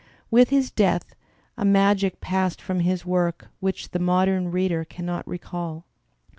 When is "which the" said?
3.59-3.99